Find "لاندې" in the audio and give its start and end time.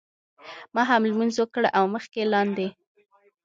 2.33-2.67